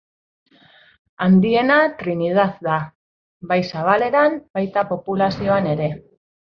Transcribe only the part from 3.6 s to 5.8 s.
zabaleran, baita populazioan